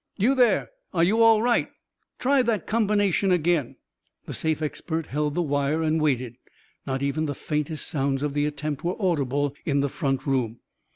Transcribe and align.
You 0.17 0.33
there? 0.33 0.71
Are 0.95 1.03
you 1.03 1.21
all 1.21 1.43
right?... 1.43 1.69
Try 2.17 2.41
that 2.41 2.65
combination 2.65 3.31
again." 3.31 3.75
The 4.25 4.33
safe 4.33 4.59
expert 4.63 5.05
held 5.05 5.35
the 5.35 5.43
wire 5.43 5.83
and 5.83 6.01
waited. 6.01 6.37
Not 6.87 7.03
even 7.03 7.27
the 7.27 7.35
faintest 7.35 7.85
sounds 7.87 8.23
of 8.23 8.33
the 8.33 8.47
attempt 8.47 8.83
were 8.83 8.95
audible 8.99 9.53
in 9.63 9.81
the 9.81 9.89
front 9.89 10.25
room. 10.25 10.57